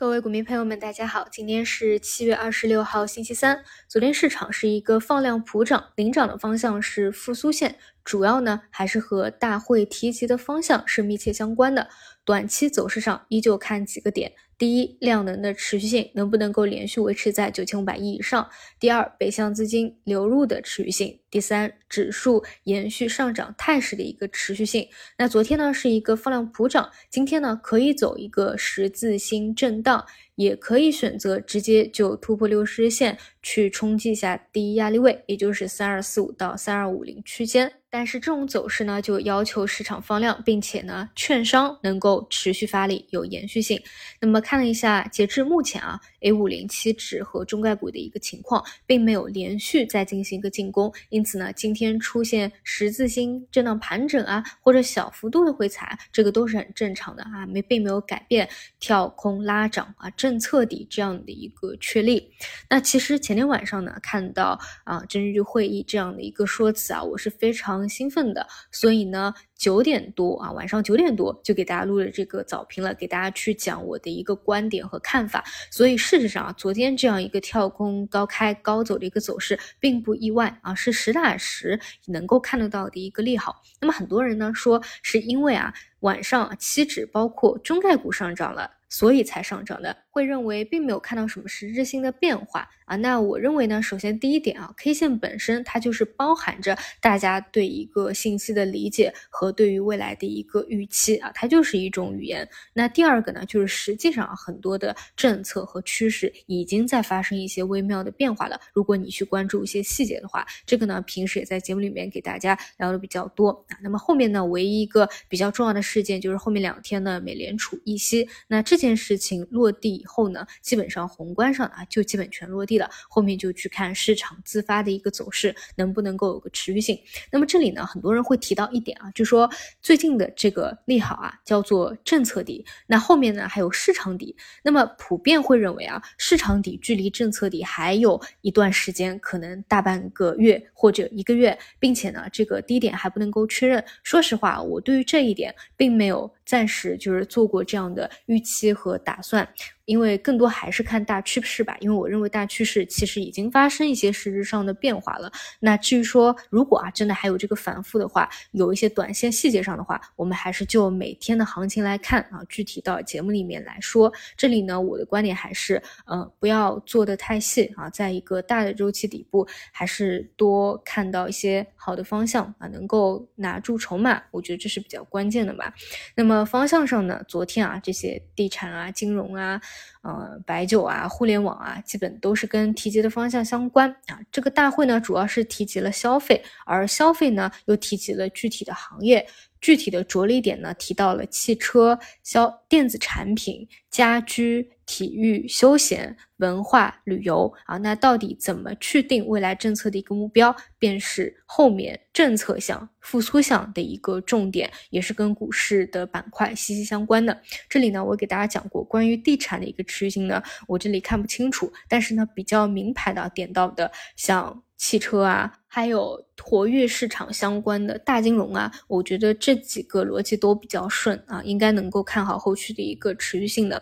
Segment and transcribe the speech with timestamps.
[0.00, 3.62] 各位股民朋友们，大家好，今天是七月二十六号，星期三。
[3.86, 7.76] 昨天市场是一个放量普涨，领涨的方向是复苏线，
[8.10, 11.86] 主要呢还是和大会提及的方向是密切相关的。
[12.24, 14.32] 短期走势上依旧看几个点。
[14.58, 18.46] 第一，量能的持续性能不能够连续维持在九千五百亿以上？
[18.78, 21.18] 第二，北向资金流入的持续性。
[21.30, 24.86] 第三，指数延续上涨态势的一个持续性。
[25.16, 37.72] 那昨天呢是一个放量普涨，今天呢可以走一个十字星震荡，也可以选择直接就突破六十日线去冲击一下第一压力位，也就是三二四五到三二五零区间。
[37.92, 43.82] 但是这种走势呢，就要求市场放量，并且呢，券商能够持续发力，有延续性。
[44.20, 62.30] 那么看了一下，截至目前啊，A 五零期指和中概股的一个情况，并没有连续再进行一个进攻，因此呢，今天出现十字星震荡盘整啊，或者小幅度的回踩，这个都是很正常的啊，没并没有改变跳空拉涨啊，政策底这样的一个确立。
[62.68, 67.88] 那其实前前天晚上呢，看到啊，政治局会议这样的一个说辞啊，我是非常。
[67.88, 75.44] 兴奋的，所以呢，九点多啊，晚上九点多就给大家录了这个早评了，给大家去讲我的一个观点和看法。
[75.70, 83.60] 所以事实上啊，昨天这样一个跳空高开高走的一个走势，并不意外啊，是实打实能够看得到的一个利好。
[83.82, 88.78] 那么很多人呢说，是因为啊晚上期指包括中概股上涨了。
[88.92, 92.96] 所以才上涨的，会认为并没有看到什么实质性的变化啊。
[92.96, 102.48] 那我认为呢，首先第一点啊，K 线本身它就是包含着大家对一个信息的理解和对于未来的一个预期啊，它就是一种语言。
[102.74, 108.60] 那第二个呢，就是实际上很多的政策和趋势已经在发生一些微妙的变化了。
[108.72, 113.78] 如果你去关注一些细节的话，这个呢平时也在节目里面给大家聊的比较多啊。
[113.80, 118.80] 那么后面呢，唯一一个比较重要的事件就是后面两天呢，美联储议息，那这。
[118.80, 126.98] 件事情落地以后呢，基本上宏观上啊就基本全落地了，后面就去看市场自发的一个走势能不能够有个持续性。
[127.30, 129.39] 那么这里呢，很多人会提到一点啊，就说
[129.82, 134.34] 最近的这个利好啊叫做政策底，那后面呢还有市场底。
[134.64, 143.84] 那么普遍会认为啊，市场底距离政策底还有一段时间，可能大半个月或者一个月，并且呢这个低点还不能够确认。
[144.02, 148.70] 说实话，我对于这一点并没有暂时就是做过这样的预期。
[148.72, 149.46] 和打算。
[149.86, 155.32] 因为更多还是看大趋势吧，因为我认为大趋势其实已经发生一些实质上的变化了。
[155.58, 164.12] 那至于说如果啊真的还有这个反复的话，有一些短线细节上的话，我们还是就每天的行情来看啊，具体到节目里面来说。
[164.36, 175.72] 这里呢，我的观点还是，呃，不要做的太细啊，在一个大的周期底部，还是多看到一些好的方向啊，能够拿住筹码，我觉得这是比较关键的吧。
[176.14, 179.60] 那么方向上呢，昨天啊这些地产啊、金融啊。
[180.02, 184.18] 呃，白酒啊，互联网啊，基本都是跟提及的方向相关啊。
[184.32, 189.19] 这个大会呢，主要是提及了消费，而消费呢，又提及了具体的行业。
[189.60, 197.76] 具体的着力点呢，提到了汽车、消电子产品、家居、体育、休闲、文化、旅游啊。
[197.78, 207.40] 那到底怎么去定未来政策的一个目标，便是后面政策项、复苏项的一个重点，也是跟股市的板块息息相关的。
[207.68, 214.62] 这里呢，我给大家讲过关于地产的一个持续性呢，我这里看不清楚，但是呢，比较明牌的点到的，像。
[214.82, 223.79] 汽车啊，还有活跃市场相关的大金融啊，我觉得这几个逻辑都比较顺啊，应该能够看好后续的一个持续性的。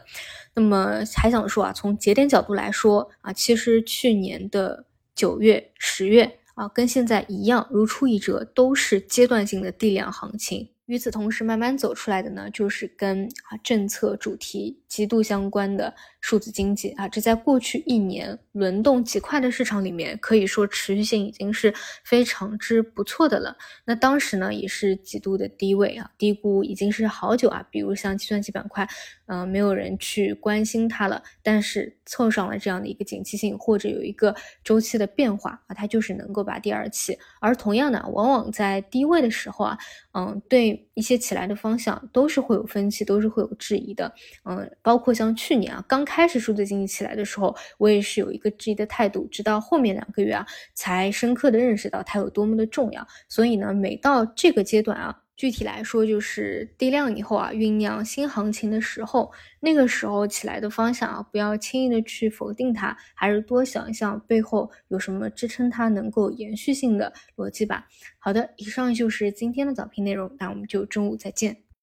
[0.55, 10.71] 那么还想说啊，从节点角度来说啊，其实去年的九月、十月啊，跟现在一样，如出一辙，都是阶段性的地量行情。
[10.87, 15.95] 与此同时，慢慢走出来的呢，就是跟啊政策主题极度相关的。
[16.29, 21.73] 数字经济啊，这在过去一年轮动极快的市场里面，可以说持续性已经是
[22.05, 23.57] 非常之不错的了。
[23.87, 27.67] 那当时呢，也是极度的低位啊，低估已经是好久啊。
[27.71, 28.87] 比如像计算机板块，
[29.25, 31.23] 嗯，没有人去关心它了。
[31.43, 37.19] 但是凑上了这样的一个景气性，或者有一个周期的变化啊，它就是能够把第二期。
[37.41, 39.79] 而同样的，往往在低位的时候啊，
[40.13, 44.13] 嗯，对一些起来的方向都是会有分歧，都是会有质疑的。
[44.45, 50.45] 嗯，包括像去年啊，刚开开始数字经济起来的时候，我也是有一个质疑的态度，直到后面两个月啊，
[50.75, 53.07] 才深刻的认识到它有多么的重要。
[53.29, 59.31] 所以呢，每到这个阶段啊，具体来说就是低量以后啊，酝酿新行情的时候，
[59.61, 67.87] 那个时候起来的方向啊，不要轻易的去否定它，还是多想一想背后有什么支撑它能够延续性的逻辑吧。
[68.19, 71.68] 好的，以上就是今天的早评内容，那我们就中午再见。